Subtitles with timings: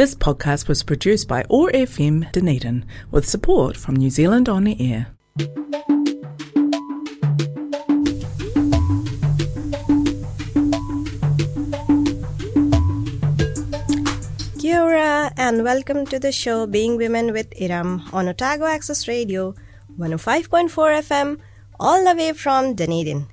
[0.00, 4.74] This podcast was produced by OAR FM Dunedin with support from New Zealand On the
[4.80, 5.08] Air.
[14.58, 19.54] Kia ora and welcome to the show Being Women with Iram on Otago Access Radio
[19.98, 21.38] 105.4 FM
[21.78, 23.26] all the way from Dunedin.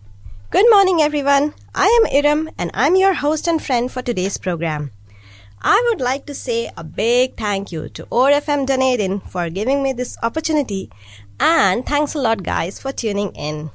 [0.49, 1.53] Good morning everyone.
[1.73, 4.91] I am Iram and I'm your host and friend for today's program.
[5.61, 9.81] I would like to say a big thank you to OAR FM Dunedin for giving
[9.81, 10.91] me this opportunity
[11.39, 13.71] and thanks a lot guys for tuning in.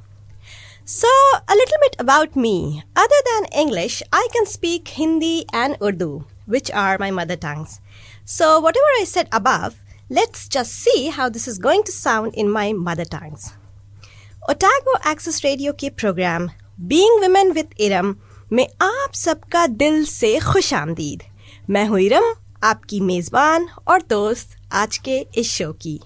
[0.85, 1.09] So,
[1.49, 2.83] a little bit about me.
[2.97, 7.81] Other than English, I can speak Hindi and Urdu, which are my mother tongues.
[8.25, 9.81] So, whatever I said above,
[10.11, 13.55] let's just see how this is going to sound in my mother tongues.
[14.49, 16.51] Otago Access Radio K program,
[16.85, 21.23] Being Women with Iram, may aap सबका dil se खुश आमदीद
[21.72, 26.00] मैं हूं इरम आपकी मेजबान और दोस्त आज के इस शो की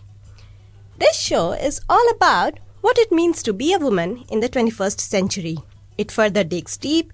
[1.02, 5.00] This show is all about what it means to be a woman in the 21st
[5.00, 5.58] century.
[5.98, 7.14] It further digs deep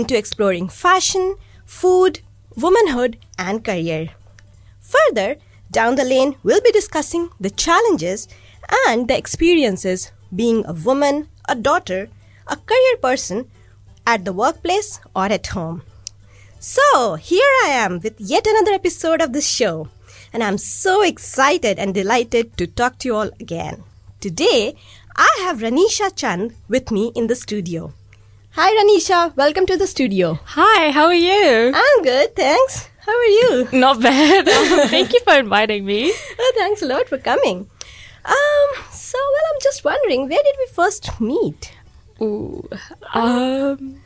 [0.00, 2.18] into exploring fashion, food,
[2.56, 4.10] womanhood, and career.
[4.80, 5.36] Further,
[5.70, 8.26] down the lane, we'll be discussing the challenges
[8.88, 12.08] and the experiences being a woman, a daughter,
[12.48, 13.48] a career person
[14.06, 15.82] at the workplace or at home.
[16.67, 19.87] So, here I am with yet another episode of this show,
[20.33, 23.83] and I'm so excited and delighted to talk to you all again.
[24.19, 24.75] Today,
[25.15, 27.93] I have Ranisha Chand with me in the studio.
[28.53, 29.35] Hi, Ranisha.
[29.35, 30.39] Welcome to the studio.
[30.43, 31.71] Hi, how are you?
[31.71, 32.89] I'm good, thanks.
[33.05, 33.69] How are you?
[33.71, 34.47] Not bad.
[34.89, 36.11] Thank you for inviting me.
[36.39, 37.69] Oh, thanks a lot for coming.
[38.25, 41.73] Um, so, well, I'm just wondering, where did we first meet?
[42.19, 42.67] Ooh,
[43.13, 44.01] um,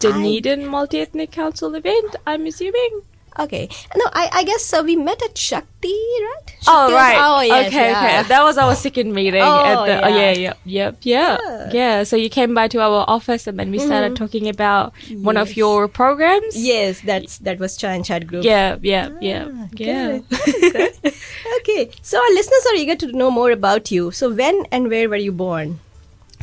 [0.00, 3.02] Dunedin Multi Ethnic Council event, I'm assuming.
[3.38, 3.68] Okay.
[3.94, 6.56] No, I, I guess uh, we met at Shakti, right?
[6.66, 7.18] Oh, Shakti- right.
[7.20, 7.98] Oh, yes, okay, yeah.
[8.20, 8.28] okay.
[8.28, 9.42] That was our second meeting.
[9.42, 10.16] Oh, at the, oh, yeah.
[10.16, 11.38] yeah, yep, yep, yeah.
[11.44, 11.70] Yeah.
[11.72, 15.36] Yeah, so you came by to our office and then we started talking about one
[15.36, 16.56] of your programs.
[16.56, 18.42] Yes, that's that was Chan Chat Group.
[18.44, 20.20] Yeah, yeah, yeah, yeah.
[21.60, 21.90] Okay.
[22.02, 24.10] So our listeners are eager to know more about you.
[24.12, 25.80] So when and where were you born?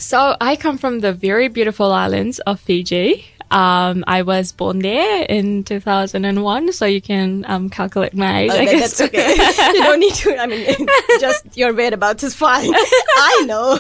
[0.04, 3.26] So I come from the very beautiful islands of Fiji.
[3.50, 8.52] Um, I was born there in 2001, so you can um, calculate my age.
[8.52, 8.98] Oh, I that- guess.
[8.98, 9.34] that's okay.
[9.78, 10.38] you don't need to.
[10.38, 10.88] I mean,
[11.22, 12.70] just your whereabouts is fine.
[12.76, 13.80] I know.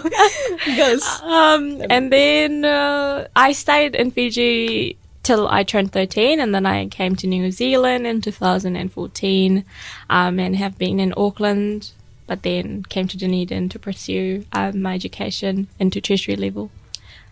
[0.65, 6.65] Because Um, and then uh, I stayed in Fiji till I turned 13, and then
[6.65, 9.65] I came to New Zealand in 2014,
[10.09, 11.91] um, and have been in Auckland,
[12.27, 16.71] but then came to Dunedin to pursue um, my education into tertiary level.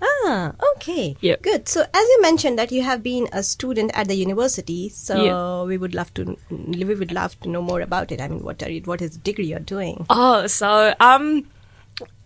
[0.03, 1.41] ah, okay, Yep.
[1.43, 1.67] good.
[1.69, 5.63] So as you mentioned that you have been a student at the university, so Yeah.
[5.69, 8.19] we would love to we would love to know more about it.
[8.19, 10.05] I mean, what are you, what is the degree you're doing?
[10.09, 11.45] Oh, so um,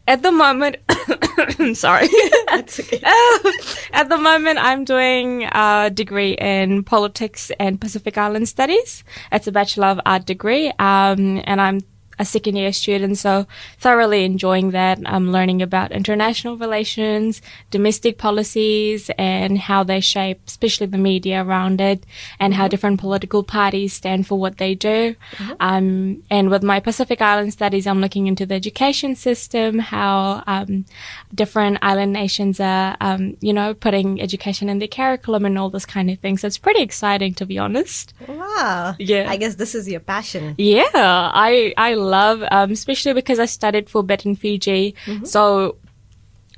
[0.08, 0.78] at the moment,
[1.76, 2.08] sorry.
[2.48, 3.02] That's okay.
[3.92, 9.04] At the moment, I'm doing a degree in politics and Pacific Island studies.
[9.32, 11.80] It's a Bachelor of Art degree, um, and I'm
[12.20, 13.46] a second year student, so
[13.78, 15.00] thoroughly enjoying that.
[15.06, 21.82] I'm learning about international relations, domestic policies, and how they shape, especially the media around
[21.82, 22.06] it,
[22.40, 25.16] and how different political parties stand for what they do.
[25.60, 30.86] Um, and with my Pacific Island studies, I'm looking into the education system, how um,
[31.34, 35.86] different island nations are, um, you know, putting education in their curriculum and all this
[35.86, 36.38] kind of thing.
[36.38, 38.14] So it's pretty exciting, to be honest.
[38.28, 38.96] Wow.
[39.00, 39.30] Yeah.
[39.30, 40.56] I guess this is your passion.
[40.58, 44.96] Yeah, I I love, um, especially because I studied for a bit in Fiji.
[45.26, 45.78] So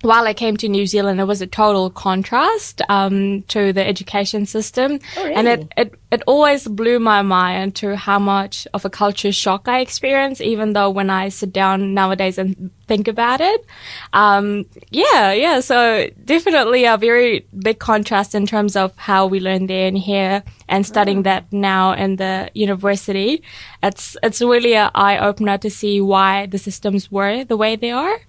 [0.01, 4.45] while I came to New Zealand, it was a total contrast um, to the education
[4.45, 8.89] system, Oh, and it, it it always blew my mind to how much of a
[8.89, 10.39] culture shock I experienced.
[10.39, 13.65] Even though when I sit down nowadays and think about it,
[14.13, 15.59] um, yeah, yeah.
[15.61, 20.43] So definitely a very big contrast in terms of how we learn there and here,
[20.69, 23.41] and studying that now in the university.
[23.81, 27.91] It's it's really an eye opener to see why the systems were the way they
[27.91, 28.19] are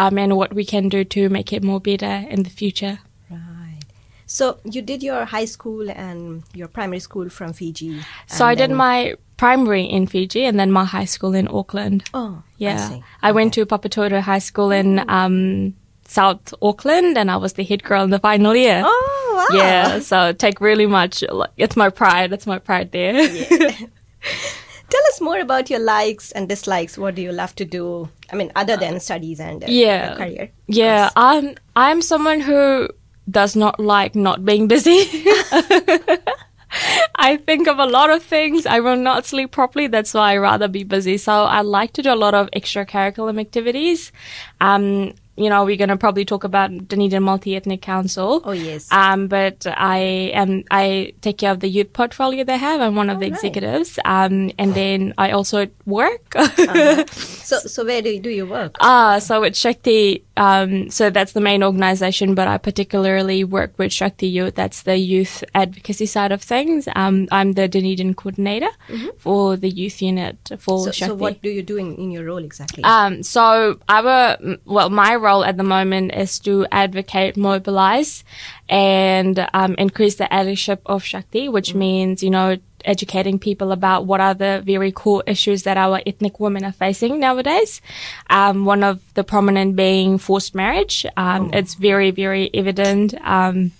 [0.00, 3.00] um, and what we can do to make it more better in the future.
[3.30, 3.80] Right.
[4.26, 8.00] So you did your high school and your primary school from Fiji.
[8.26, 12.04] So I did my primary in Fiji and then my high school in Auckland.
[12.14, 13.00] Oh, yeah.
[13.22, 13.28] I.
[13.28, 15.74] I went to Papatoetoe High School in um,
[16.06, 18.82] South Auckland and I was the head girl in the final year.
[18.84, 19.56] Oh, wow.
[19.56, 21.22] Yeah, so take really much.
[21.58, 22.32] It's my pride.
[22.32, 23.28] It's my pride there.
[24.90, 26.98] Tell us more about your likes and dislikes.
[26.98, 28.08] What do you love to do?
[28.32, 30.16] I mean, other than studies and uh, yeah.
[30.16, 30.50] career.
[30.66, 32.88] Yeah, I'm I'm someone who
[33.30, 35.04] does not like not being busy.
[37.16, 38.66] I think of a lot of things.
[38.66, 39.86] I will not sleep properly.
[39.86, 41.18] That's why I rather be busy.
[41.18, 44.12] So I like to do a lot of extracurricular activities.
[44.60, 48.42] Um, you know, we're going to probably talk about Dunedin Multi-Ethnic Council.
[48.44, 48.90] Oh, yes.
[48.92, 49.98] Um, but I
[50.34, 52.80] am, I take care of the youth portfolio they have.
[52.80, 53.32] I'm one of Oh, the right.
[53.32, 53.98] executives.
[54.04, 56.34] Um, and then I also work.
[56.36, 57.04] Uh-huh.
[57.50, 58.76] So, so where do you do your work?
[58.80, 60.22] Ah, so it's Shakti.
[60.40, 64.54] Um, so that's the main organization, but I particularly work with Shakti Youth.
[64.54, 66.88] That's the youth advocacy side of things.
[66.96, 68.72] Um, I'm the Dunedin coordinator
[69.18, 70.84] for the youth unit for Mm-hmm.
[70.86, 71.10] So, Shakti.
[71.10, 72.82] so what do you do in, in your role exactly?
[72.84, 78.24] Um, so our, well, my role at the moment is to advocate, mobilize,
[78.68, 84.20] and um, increase the allyship of Shakti, which means, you know, educating people about what
[84.20, 87.80] are the very core issues that our ethnic women are facing nowadays.
[88.28, 91.06] Um, one of the prominent being forced marriage.
[91.16, 93.14] Um, It's very, very evident.
[93.24, 93.72] Um,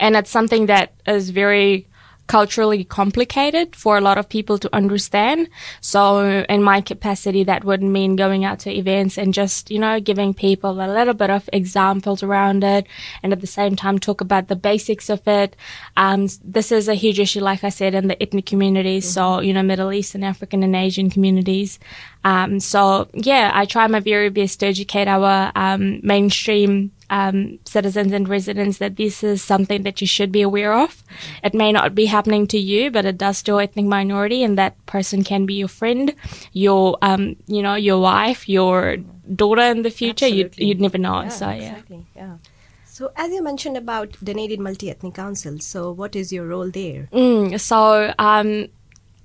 [0.00, 1.86] and it's something that is very
[2.26, 5.48] culturally complicated for a lot of people to understand.
[5.80, 10.00] So in my capacity, that would mean going out to events and just, you know,
[10.00, 12.86] giving people a little bit of examples around it
[13.22, 15.54] and at the same time talk about the basics of it.
[15.96, 19.10] Um, this is a huge issue, like I said, in the ethnic communities.
[19.10, 21.78] So, you know, Middle Eastern, African and Asian communities.
[22.24, 28.12] Um, so yeah, I try my very best to educate our, um, mainstream um, citizens
[28.12, 31.02] and residents that this is something that you should be aware of.
[31.42, 34.58] It may not be happening to you, but it does to a ethnic minority, and
[34.58, 36.14] that person can be your friend,
[36.52, 38.96] your um, you know, your wife, your
[39.34, 40.26] daughter in the future.
[40.26, 41.22] You'd, you'd never know.
[41.22, 41.54] Yeah, so yeah.
[41.54, 42.06] exactly.
[42.14, 42.36] Yeah.
[42.84, 47.08] So, as you mentioned about the Dunedin Multi-Ethnic Council, so what is your role there?
[47.12, 48.68] Mm, so um,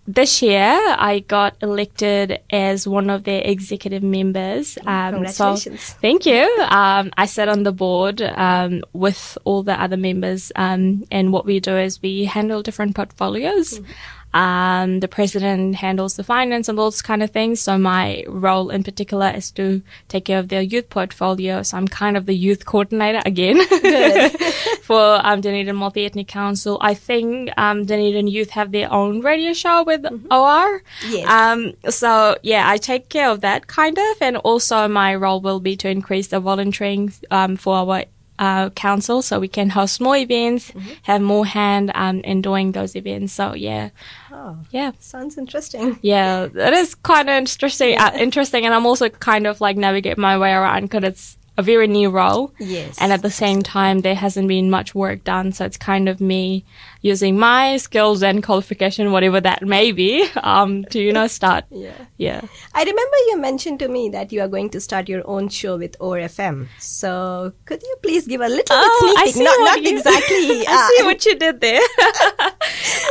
[0.07, 4.77] this year I got elected as one of their executive members.
[4.85, 5.81] Um, Congratulations.
[5.81, 6.43] So thank you.
[6.69, 11.45] Um, I sat on the board um, with all the other members, um, and what
[11.45, 13.79] we do is we handle different portfolios.
[14.33, 17.59] Um, the president handles the finance and those kind of things.
[17.61, 21.63] So my role in particular is to take care of their youth portfolio.
[21.63, 23.59] So I'm kind of the youth coordinator again
[24.81, 26.77] for um, Dunedin Multi-Ethnic Council.
[26.81, 30.83] I think um, Dunedin Youth have their own radio show with OR.
[31.07, 31.27] Yes.
[31.27, 35.59] Um, so yeah, I take care of that kind of, and also my role will
[35.59, 38.05] be to increase the volunteering um, for our
[38.39, 40.71] uh, council, so we can host more events,
[41.03, 43.33] have more hand um, in doing those events.
[43.33, 43.89] So yeah,
[44.31, 44.91] Oh, yeah.
[44.99, 45.99] sounds interesting.
[46.01, 47.97] Yeah, it is kind of interesting.
[47.99, 51.61] Uh, interesting, and I'm also kind of like navigate my way around because it's a
[51.71, 52.53] very new role.
[52.59, 52.97] Yes.
[53.01, 56.19] And at the same time, there hasn't been much work done, so it's kind of
[56.21, 56.63] me
[57.01, 60.11] using my skills and qualification, whatever that may be,
[60.53, 61.63] um, to you know start.
[61.87, 61.95] Yeah.
[62.27, 62.41] Yeah.
[62.75, 65.77] I remember you mentioned to me that you are going to start your own show
[65.77, 66.67] with OAR FM.
[66.79, 69.47] So, could you please give a little Oh, bit sneak see peek?
[69.47, 70.67] Not, not you- exactly.
[70.67, 71.81] I see uh, what you did there.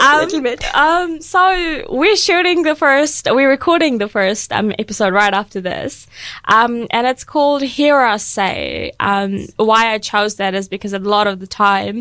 [0.04, 0.74] um, Little bit.
[0.74, 6.06] Um, so we're shooting the first, we're recording the first um, episode right after this,
[6.44, 10.98] um, and it's called "Hear Us Say." Um, why I chose that is because a
[11.14, 11.96] lot of the time,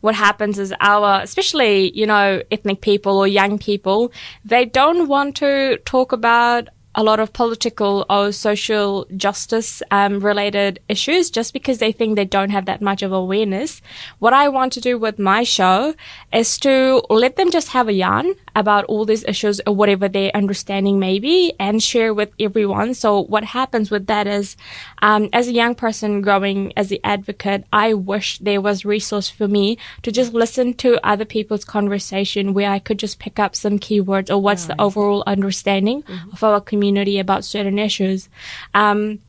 [0.00, 3.98] what happens is our, especially you know, ethnic people or young people,
[4.52, 10.78] they don't want to talk about a lot of political or social justice um, related
[10.88, 13.80] issues just because they think they don't have that much of awareness.
[14.18, 15.94] What I want to do with my show
[16.32, 20.30] is to let them just have a yarn about all these issues or whatever their
[20.34, 22.92] understanding may be and share with everyone.
[22.92, 24.56] So what happens with that is,
[25.00, 29.48] um, as a young person growing as the advocate, I wish there was resource for
[29.48, 33.78] me to just listen to other people's conversation where I could just pick up some
[33.78, 36.81] keywords or what's the overall understanding of our community
[37.18, 38.28] about certain issues.
[38.74, 39.20] Um,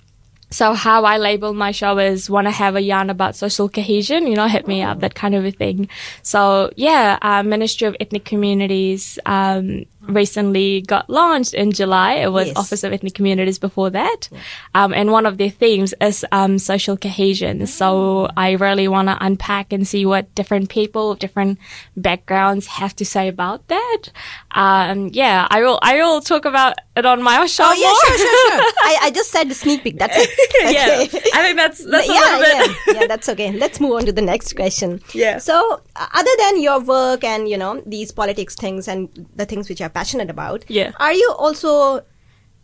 [0.54, 4.28] so how I label my show is want to have a yarn about social cohesion,
[4.28, 5.90] you know, hit me up, that kind of a thing.
[6.22, 12.14] So yeah, uh, Ministry of Ethnic Communities, um, recently got launched in July.
[12.16, 12.58] It was Yes.
[12.58, 14.30] Office of Ethnic Communities before that.
[14.76, 17.66] Um, and one of their themes is, um, social cohesion.
[17.68, 21.58] So I really want to unpack and see what different people, different
[21.96, 24.02] backgrounds have to say about that.
[24.52, 27.96] Um, yeah, I will, I will talk about it on my show Oh, yeah, more.
[28.06, 28.72] sure, sure, sure.
[28.84, 29.98] I, I just said the sneak peek.
[29.98, 30.30] That's it.
[30.76, 33.52] yeah, I think that's that's a yeah, yeah, yeah, that's okay.
[33.52, 35.02] Let's move on to the next question.
[35.14, 35.38] Yeah.
[35.40, 39.70] So, uh, other than your work and you know these politics things and the things
[39.70, 40.92] which you're passionate about, Yeah.
[41.00, 42.02] are you also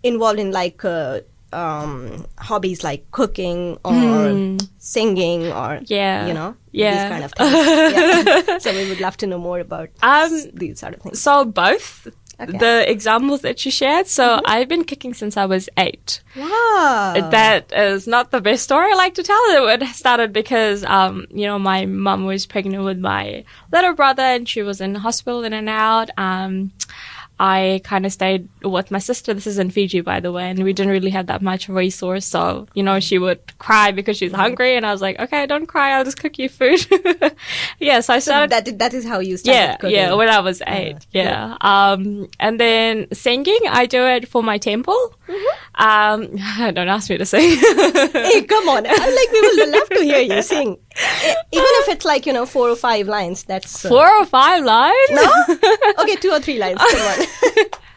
[0.03, 1.19] involved in like uh,
[1.51, 5.79] um, hobbies like cooking or singing or.
[5.85, 6.27] Yeah.
[6.27, 6.91] you know Yeah.
[6.91, 7.51] these kind of things?
[7.95, 8.57] yeah.
[8.63, 11.19] So we would love to know more about Um, these sort of things.
[11.21, 12.07] So both.
[12.41, 12.57] Okay.
[12.57, 14.07] the examples that you shared.
[14.07, 16.21] So I've been cooking since I was eight.
[16.37, 17.27] Wow.
[17.31, 19.67] That is not the best story I like to tell.
[19.67, 23.43] It started because, um, you know, my mum was pregnant with my
[23.73, 26.11] little brother and she was in hospital in and out.
[26.17, 26.71] Um,
[27.39, 29.33] I kind of stayed with my sister.
[29.33, 32.25] This is in Fiji, by the way, and we didn't really have that much resource.
[32.25, 35.65] So, you know, she would cry because she's hungry, and I was like, okay, don't
[35.65, 35.91] cry.
[35.91, 36.85] I'll just cook you food.
[37.79, 39.95] yeah, so I so started that that is how you started yeah, cooking.
[39.95, 40.97] yeah, when I was eight.
[41.11, 41.55] yeah.
[41.61, 45.15] Um, and then singing, I do it for my temple.
[45.75, 47.57] Um, don't ask me to sing.
[47.57, 48.85] hey, come on!
[48.85, 50.77] I'm like we will love to hear you sing,
[51.51, 53.43] even if it's like you know four or five lines.
[53.43, 55.09] That's uh, Four or five lines.
[55.11, 55.31] No,
[55.99, 56.15] okay.
[56.15, 56.79] Two or three lines.
[56.79, 57.65] Come on.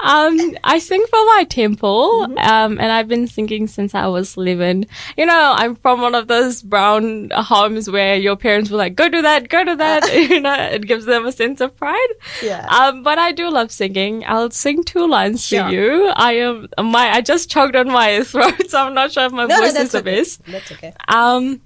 [0.00, 4.86] um, I sing for my temple, um, and I've been singing since I was 11.
[5.16, 9.08] You know, I'm from one of those brown homes where your parents were like, go
[9.08, 10.12] do that, go do that.
[10.30, 12.08] you know, it gives them a sense of pride.
[12.42, 12.66] Yeah.
[12.66, 14.24] Um, but I do love singing.
[14.26, 15.64] I'll sing two lines Sure.
[15.68, 16.12] to you.
[16.14, 19.46] I am, my, I just choked on my throat, so I'm not sure if my
[19.46, 20.44] no, no, voice is that's the best.
[20.46, 20.92] That's okay.
[21.08, 21.60] Um,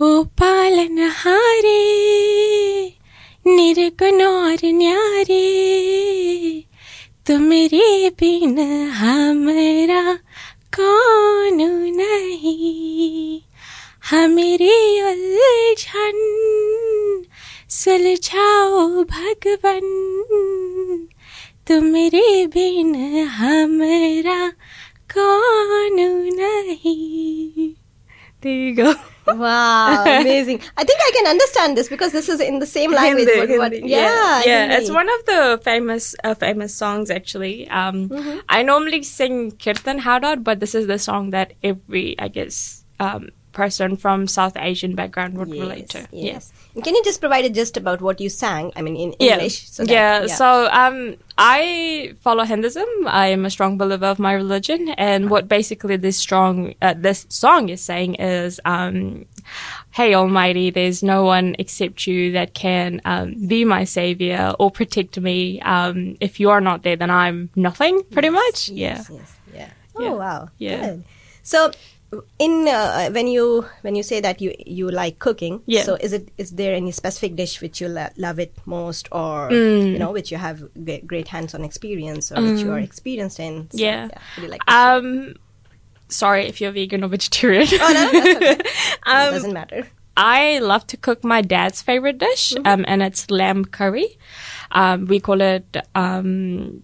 [0.00, 1.74] ओ पालनहारे
[3.46, 5.44] निर्गुण और न्यारे
[7.26, 8.58] तुमरे बिन
[8.90, 10.14] हमरा
[10.80, 11.56] कौन
[11.96, 13.40] नहीं।
[14.10, 16.18] हमारे उलझन,
[17.70, 19.86] सुलझाओ भगवन
[21.68, 22.94] तुमरे बिन
[23.26, 24.50] हमरा
[25.14, 25.96] कौन
[26.34, 27.87] नहीं।
[28.40, 28.94] There you go.
[29.28, 30.62] Wow, amazing!
[30.78, 33.28] I think I can understand this because this is in the same language.
[33.28, 34.60] Hindi, what, what, Hindi, yeah, yeah.
[34.62, 34.76] Hindi.
[34.76, 37.68] It's one of the famous, uh, famous songs actually.
[37.68, 38.38] Um, Mm-hmm.
[38.48, 43.28] I normally sing Kirtan Howdad, but this is the song that every, I guess, um,
[43.58, 46.00] person from South Asian background would relate to.
[46.12, 46.52] Yes.
[46.74, 48.70] And Can you just provide a gist about what you sang?
[48.76, 49.34] I mean, in Yeah.
[49.34, 49.56] English.
[49.70, 50.26] So that- yeah.
[50.40, 50.48] So,
[50.82, 52.90] um, I follow Hinduism.
[53.06, 57.26] I am a strong believer of my religion, and what basically this strong, uh, this
[57.42, 59.24] song is saying is, um,
[59.98, 65.18] "Hey Almighty, there's no one except you that can um, be my savior or protect
[65.28, 65.38] me.
[65.76, 68.02] Um, if you are not there, then I'm nothing.
[68.16, 68.68] Pretty much.
[68.68, 68.96] Yeah.
[68.98, 69.70] Yes, yes, yeah.
[69.96, 70.16] Oh Yeah.
[70.24, 70.40] wow.
[70.58, 70.80] Yeah.
[70.86, 71.04] Good.
[71.54, 71.70] So
[72.38, 75.82] in uh, when you when you say that you you like cooking, Yeah.
[75.84, 79.50] so is it is there any specific dish which you lo- love it most, or
[79.52, 79.92] Mm.
[79.92, 83.68] you know which you have great, great hands-on experience, or which you are experienced in?
[83.70, 83.80] So, Mm.
[83.80, 84.08] Yeah.
[84.40, 84.64] You like?
[84.70, 85.34] Um,
[86.08, 87.68] sorry if you're vegan or vegetarian.
[87.80, 88.56] oh no, that's okay.
[89.06, 89.86] um, doesn't matter.
[90.16, 92.66] I love to cook my dad's favorite dish, Mm-hmm.
[92.66, 94.16] um, and it's lamb curry.
[94.72, 96.82] Um, we call it um,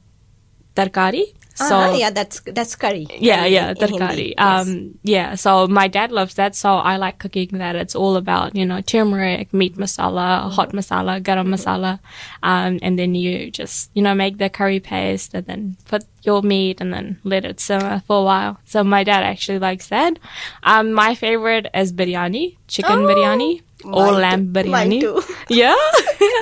[0.76, 1.32] tarkari.
[1.54, 3.06] So uh yeah, that's that's curry.
[3.18, 4.34] yeah, Curry yeah, in- curry.
[4.36, 4.66] Yes.
[4.68, 5.34] Um, yeah.
[5.36, 7.76] So my dad loves that, so I like cooking that.
[7.76, 12.00] It's all about you know turmeric, meat masala, hot masala, garam masala,
[12.42, 16.42] um, and then you just you know make the curry paste and then put your
[16.42, 18.58] meat and then let it simmer for a while.
[18.64, 20.18] So my dad actually likes that.
[20.64, 25.00] Um, my favorite is biryani, chicken Oh, biryani or mine lamb too- mine biryani.
[25.00, 25.22] too.
[25.48, 25.76] Yeah.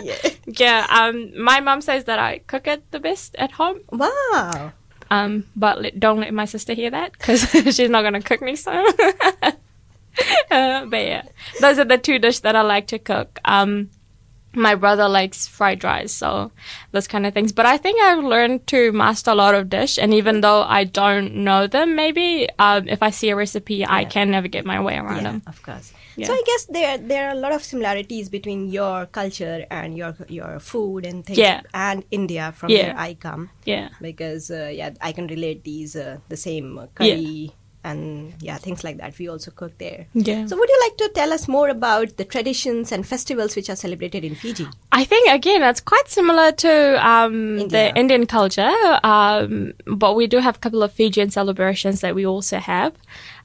[0.02, 0.16] Yeah.
[0.46, 0.86] yeah.
[0.88, 3.80] Um, my mom says that I cook it the best at home.
[3.90, 4.72] Wow.
[5.12, 7.40] Um, but let, don't let my sister hear that because
[7.76, 8.86] she's not gonna cook me some.
[10.50, 11.22] uh, but yeah,
[11.60, 13.38] those are the two dishes that I like to cook.
[13.44, 13.90] Um,
[14.54, 16.50] my brother likes fried rice, so
[16.92, 17.52] those kind of things.
[17.52, 20.84] But I think I've learned to master a lot of dish, and even though I
[20.84, 24.80] don't know them, maybe um, if I see a recipe, I can never get my
[24.80, 25.42] way around Yeah, them.
[25.46, 25.92] of course.
[26.16, 26.26] Yeah.
[26.26, 30.14] So I guess there there are a lot of similarities between your culture and your
[30.28, 31.62] your food and things, Yeah.
[31.72, 32.82] and India from Yeah.
[32.92, 37.52] where I come, Yeah, because uh, yeah, I can relate these uh, the same curry
[37.84, 39.18] and yeah things like that.
[39.18, 40.06] We also cook there.
[40.14, 40.46] yeah.
[40.46, 43.74] So would you like to tell us more about the traditions and festivals which are
[43.76, 44.66] celebrated in Fiji?
[44.92, 46.70] I think again that's quite similar to
[47.04, 47.68] um, India.
[47.92, 48.70] the Indian culture,
[49.02, 52.92] um, but we do have a couple of Fijian celebrations that we also have.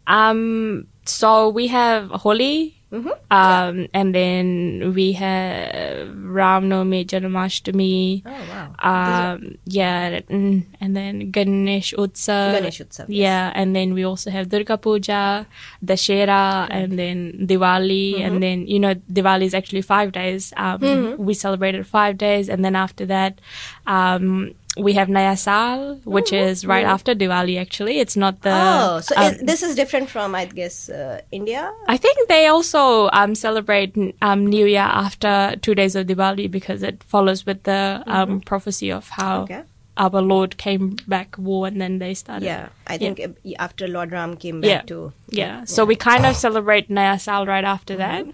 [0.06, 3.10] Um, so we have Holi, Mm-hmm.
[3.32, 8.24] um, and then we have Ram Navami, Janmashtami.
[8.26, 9.34] Oh wow.
[9.34, 12.54] Um, yeah, and then Ganesh Utsav.
[12.54, 13.28] Ganesh Utsav, yes.
[13.28, 15.46] Yeah, and then we also have Durga Puja,
[15.84, 18.24] Dashera, and then Diwali, Mm-hmm.
[18.26, 20.54] and then you know Diwali is actually five days.
[20.56, 23.40] Um, We celebrated five days, and then after that,
[23.86, 27.60] um, we have Naya Sal, which is right after Diwali.
[27.60, 28.52] Actually, it's not the.
[28.54, 31.74] oh, so um, is, this is different from I guess uh, India.
[31.88, 36.84] I think they also um, celebrate um, New Year after two days of Diwali because
[36.84, 39.64] it follows with the um, prophecy of how Okay.
[39.98, 42.46] our Lord came back war and then they started.
[42.46, 43.30] Yeah, I think uh,
[43.60, 44.78] after Lord Ram came Yeah.
[44.80, 45.64] back to Yeah.
[45.66, 48.26] So we kind of celebrate Naya Sal right after that.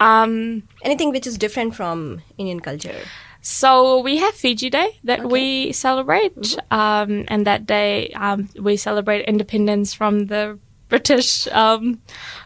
[0.00, 3.00] Um, anything which is different from Indian culture.
[3.44, 9.28] So we have Fiji Day that we celebrate, um, and that day um, we celebrate
[9.28, 10.58] independence from the
[10.88, 12.00] British um,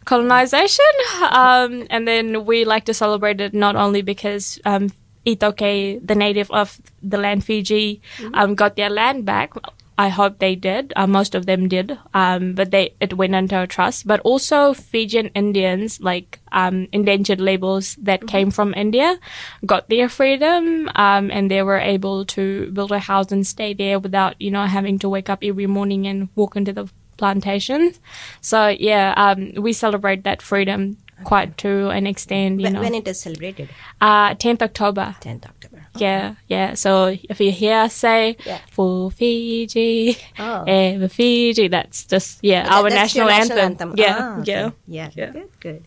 [0.07, 0.91] colonization,
[1.31, 4.91] um, and then we like to celebrate it not only because um,
[5.25, 8.03] iTaukei, the native of the land Fiji,
[8.35, 9.53] um, got their land back.
[9.99, 10.93] I hope they did.
[10.95, 14.07] Uh, most of them did, um, but they it went into a trust.
[14.07, 19.19] But also Fijian Indians, like um, indentured labourers that came from India,
[19.67, 23.99] got their freedom, um, and they were able to build a house and stay there
[23.99, 27.99] without you know having to wake up every morning and walk into the plantations.
[28.41, 32.61] So yeah, um, we celebrate that freedom quite to an extent.
[32.61, 33.69] You When, know, when it is celebrated?
[34.01, 35.17] uh, 10th October.
[35.21, 35.78] 10th October.
[36.01, 36.75] Yeah, yeah.
[36.75, 38.59] So if you hear us say Yeah.
[38.71, 40.65] for Fiji, Oh.
[40.67, 43.95] eh, Fiji, that's just yeah That- our your national, anthem.
[43.97, 44.53] Yeah, Ah, okay.
[44.53, 44.71] yeah.
[44.87, 45.31] yeah, Yeah.
[45.33, 45.83] Good, good.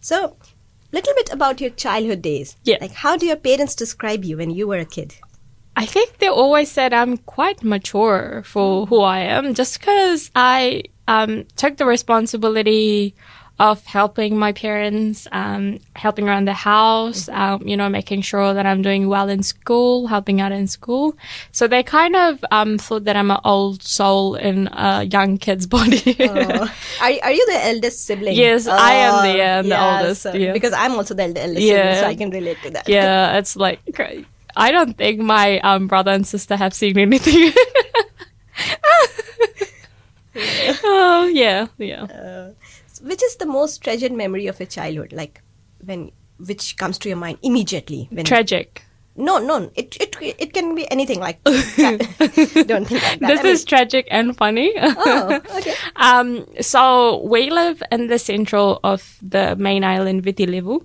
[0.00, 0.36] So,
[0.92, 2.56] little bit about your childhood days.
[2.64, 2.78] Yeah.
[2.80, 5.14] Like, how do your parents describe you when you were a kid?
[5.76, 10.82] I think they always said I'm quite mature for who I am, just because I
[11.06, 13.14] um, took the responsibility
[13.60, 18.64] of helping my parents, um, helping around the house, um, you know, making sure that
[18.64, 21.14] I'm doing well in school, helping out in school.
[21.52, 25.66] So they kind of um, thought that I'm an old soul in a young kid's
[25.76, 26.16] body.
[26.20, 26.72] Oh.
[27.02, 28.34] are, are you the eldest sibling?
[28.34, 30.52] Yes, I am the, Oh, uh, the yeah, oldest, so- yeah.
[30.54, 31.76] Because I'm also the eld- eldest Yeah.
[31.94, 32.88] sibling, so I can relate to that.
[32.88, 33.80] yeah, it's like
[34.56, 37.52] I don't think my um, brother and sister have seen anything.
[40.84, 42.04] oh yeah, yeah.
[42.04, 42.50] Uh,
[43.02, 45.12] which is the most treasured memory of your childhood?
[45.12, 45.42] Like,
[45.84, 48.08] when which comes to your mind immediately?
[48.10, 48.84] When Tragic.
[49.16, 51.20] no, no, it it it can be anything.
[51.20, 53.28] Like, don't think like that.
[53.28, 54.72] This I mean- is tragic and funny.
[54.76, 55.74] oh, okay.
[55.96, 60.80] um, so we live in the central of the main island, Viti Levu.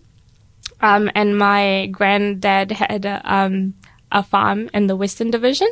[0.81, 3.73] Um, and my granddad had a, um,
[4.15, 5.67] a farm in the Western Division.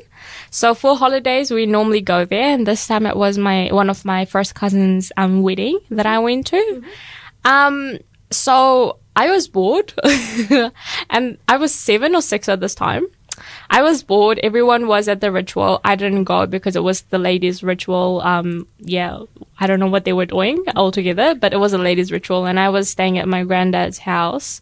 [0.52, 2.54] So for holidays, we normally go there.
[2.54, 6.20] And this time it was my, one of my first cousin's, um, wedding that I
[6.20, 6.84] went to.
[7.46, 7.98] Um,
[8.30, 9.94] so I was bored
[11.10, 13.08] and I was seven or six at this time.
[13.70, 14.40] I was bored.
[14.44, 15.80] Everyone was at the ritual.
[15.84, 18.22] I didn't go because it was the ladies' ritual.
[18.22, 19.20] Um, yeah,
[19.60, 22.60] I don't know what they were doing altogether, but it was a ladies' ritual, and
[22.60, 24.62] I was staying at my granddad's house.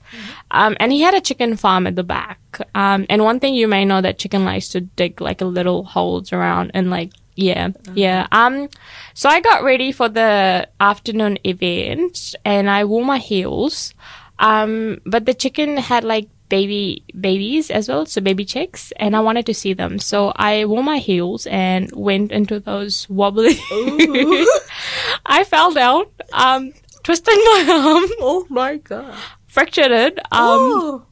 [0.51, 2.39] Um, and he had a chicken farm at the back.
[2.75, 5.83] Um, and one thing you may know that chicken likes to dig like a little
[5.83, 8.27] holes around and like yeah, yeah.
[8.31, 8.67] Um,
[9.13, 13.93] so I got ready for the afternoon event, and I wore my heels.
[14.37, 19.21] Um, but the chicken had like baby babies as well, so baby chicks, and I
[19.21, 19.97] wanted to see them.
[19.97, 23.55] So I wore my heels and went into those wobbly.
[25.25, 29.15] I fell down, um, twisted my arm, Oh my god.
[29.47, 30.19] fractured it.
[30.19, 31.05] Um, oh.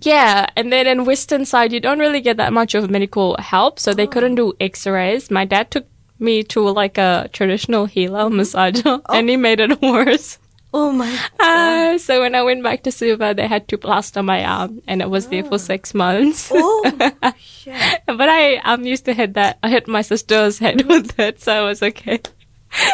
[0.00, 3.78] Yeah, and then in Western side, you don't really get that much of medical help,
[3.78, 5.30] so they couldn't do X-rays.
[5.30, 5.86] My dad took
[6.18, 10.38] me to like a traditional healer massager, and he made it worse.
[10.74, 11.18] Oh my.
[11.40, 15.00] Uh, so when I went back to Suva, they had to plaster my arm, and
[15.00, 16.50] it was there for six months.
[16.52, 16.82] Oh.
[17.38, 18.02] shit.
[18.06, 19.58] but I um used to hit that.
[19.62, 22.20] I hit my sister's head with it, so it was okay.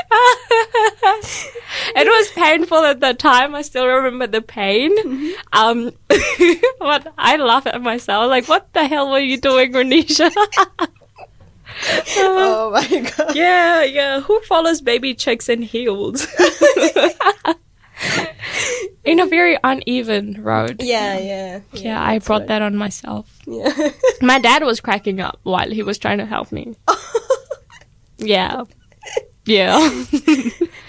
[1.97, 3.55] it was painful at the time.
[3.55, 4.93] I still remember the pain.
[5.53, 5.93] Um,
[6.79, 8.29] but I laugh at myself.
[8.29, 10.33] Like, what the hell were you doing, Ranisha?
[12.17, 13.35] Oh my god.
[13.35, 14.21] yeah, yeah.
[14.21, 16.27] Who follows baby chicks in heels?
[19.05, 20.77] in a very uneven road.
[20.81, 21.61] Yeah, yeah.
[21.73, 23.39] Yeah, I brought that on myself.
[23.47, 23.91] Yeah.
[24.21, 26.77] My dad was cracking up while he was trying to help me.
[28.19, 28.65] Yeah.
[29.45, 30.05] Yeah.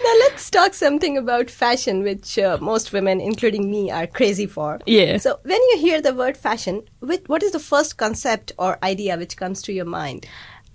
[0.04, 4.80] Now let's talk something about fashion, which uh, most women, including me, are crazy for.
[4.86, 5.18] Yeah.
[5.18, 9.18] So when you hear the word fashion, which, what is the first concept or idea
[9.18, 10.26] which comes to your mind?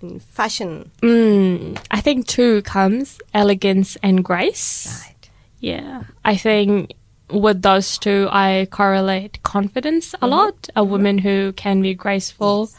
[0.01, 0.91] In fashion.
[1.03, 5.05] Mm, I think two comes elegance and grace.
[5.05, 5.29] Right.
[5.59, 6.03] Yeah.
[6.25, 6.93] I think
[7.29, 10.69] with those two, I correlate confidence a lot.
[10.75, 12.71] A woman who can be graceful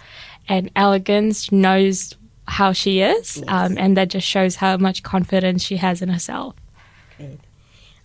[0.49, 2.17] and elegant knows
[2.51, 3.43] how she is.
[3.49, 6.55] Um, and that just shows how much confidence she has in herself.
[7.17, 7.39] Great.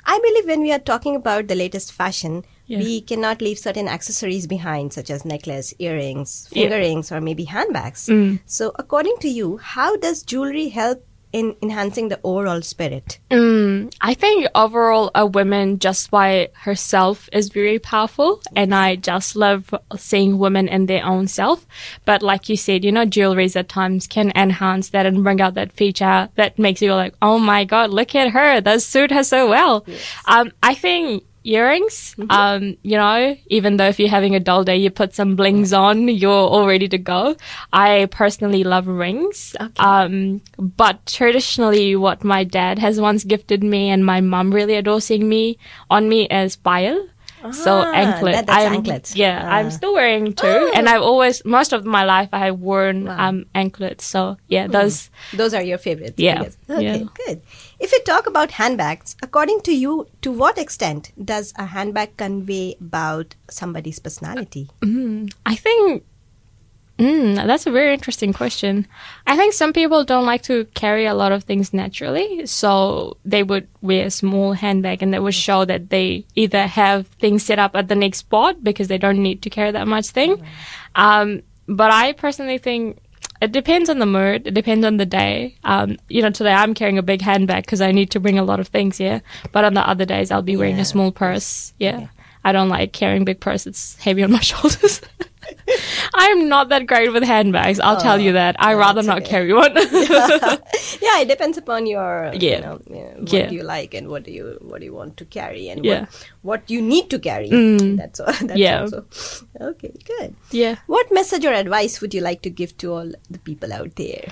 [0.06, 2.80] I believe when we are talking about the latest fashion, Yeah.
[2.80, 6.62] we cannot leave certain accessories behind, such as necklace, earrings, Yeah.
[6.64, 8.06] finger rings, or maybe handbags.
[8.08, 8.40] Mm.
[8.46, 13.20] So, according to you, how does jewelry help in enhancing the overall spirit?
[13.30, 19.36] Mm, I think overall a woman just by herself is very powerful and I just
[19.36, 21.66] love seeing women in their own self.
[22.06, 25.56] But like you said, you know, jewelries at times can enhance that and bring out
[25.56, 29.24] that feature that makes you like, oh my god, look at her, that suit her
[29.24, 29.86] so well.
[30.28, 32.16] Um, I think earrings.
[32.18, 32.32] Mm-hmm.
[32.32, 35.72] Um, you know, even though if you're having a dull day, you put some blings
[35.74, 37.36] on, you're all ready to go.
[37.72, 39.56] I personally love rings.
[39.60, 39.84] Okay.
[39.84, 45.06] Um, but traditionally what my dad has once gifted me and my mum really adores
[45.06, 45.58] seeing me
[45.90, 47.08] on me is payal.
[47.52, 48.34] So Ah, anklet.
[48.46, 49.16] that- I'm, anklets.
[49.16, 49.56] Yeah, Ah.
[49.58, 53.46] I'm still wearing two, and I've always most of my life I have worn um
[53.54, 54.06] anklets.
[54.06, 56.16] So yeah, those Those are your favorites.
[56.18, 56.48] Yeah.
[56.70, 57.04] Okay, yeah.
[57.26, 57.42] good.
[57.80, 62.76] If we talk about handbags, according to you, to what extent does a handbag convey
[62.80, 64.70] about somebody's personality?
[65.46, 66.04] I think
[67.00, 68.88] mm, that's a very interesting question.
[69.28, 73.44] I think some people don't like to carry a lot of things naturally, so they
[73.44, 77.60] would wear a small handbag and that would show that they either have things set
[77.60, 80.44] up at the next spot because they don't need to carry that much thing.
[80.96, 83.00] Um, but I personally think
[83.42, 84.48] it depends on the mood.
[84.48, 85.58] It depends on the day.
[85.64, 88.44] Um, you know, today I'm carrying a big handbag because I need to bring a
[88.44, 89.22] lot of things here.
[89.52, 91.74] But on the other days, I'll be wearing Yeah, a small purse.
[91.78, 92.08] Yeah.
[92.46, 93.66] I don't like carrying big purse.
[93.68, 95.02] It's heavy on my shoulders.
[96.14, 97.80] I'm not that great with handbags.
[97.80, 98.56] I'll tell you that.
[98.60, 99.30] I rather that's not okay.
[99.30, 99.74] carry one.
[99.76, 102.60] yeah, it depends upon your, you Yeah.
[102.62, 103.50] know, what Yeah.
[103.52, 106.06] you like and what do you what do you want to carry and Yeah.
[106.06, 106.26] Mm.
[106.42, 107.50] what what you need to carry.
[107.98, 108.34] That's all.
[108.42, 108.82] That's Yeah.
[108.82, 109.06] also
[109.62, 109.92] okay.
[110.06, 110.36] Good.
[110.52, 110.76] yeah.
[110.88, 114.32] What message or advice would you like to give to all the people out there?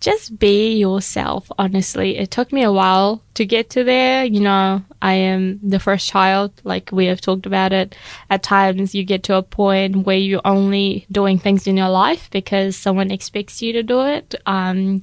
[0.00, 2.16] Just be yourself, honestly.
[2.16, 4.24] It took me a while to get to there.
[4.24, 7.94] You know, I am the first child, like we have talked about it.
[8.30, 12.30] At times you get to a point where you're only doing things in your life
[12.30, 14.34] because someone expects you to do it.
[14.46, 15.02] Um,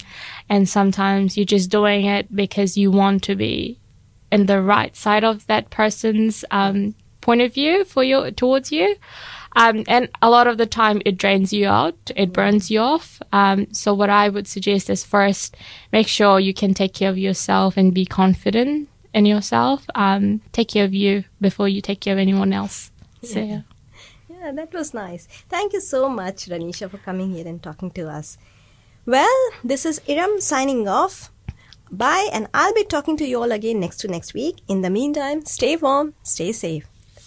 [0.49, 3.79] and sometimes you're just doing it because you want to be
[4.31, 8.95] in the right side of that person's, um, point of view for you, towards you.
[9.57, 13.19] Um, and a lot of the time it drains you out, it burns you off.
[13.33, 15.57] Um, so what I would suggest is first
[15.91, 19.85] make sure you can take care of yourself and be confident in yourself.
[19.95, 22.91] Um, take care of you before you take care of anyone else.
[23.23, 23.61] So yeah.
[24.29, 25.27] Yeah, that was nice.
[25.49, 28.37] Thank you so much, Ranisha, for coming here and talking to us.
[29.07, 31.31] Well, this is Iram signing off.
[31.89, 34.57] Bye, and I'll be talking to you all again next to next week.
[34.67, 36.85] In the meantime, stay warm, stay safe.